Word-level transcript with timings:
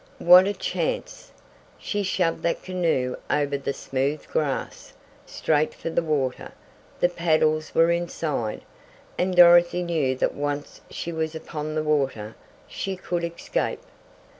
What 0.17 0.47
a 0.47 0.53
chance! 0.53 1.31
She 1.77 2.01
shoved 2.01 2.41
that 2.41 2.63
canoe 2.63 3.17
over 3.29 3.55
the 3.55 3.71
smooth 3.71 4.25
grass, 4.29 4.93
straight 5.27 5.75
for 5.75 5.91
the 5.91 6.01
water. 6.01 6.53
The 6.99 7.07
paddles 7.07 7.75
were 7.75 7.91
inside, 7.91 8.61
and 9.19 9.35
Dorothy 9.35 9.83
knew 9.83 10.15
that 10.15 10.33
once 10.33 10.81
she 10.89 11.11
was 11.11 11.35
upon 11.35 11.75
the 11.75 11.83
water 11.83 12.33
she 12.67 12.95
could 12.95 13.23
escape. 13.23 13.83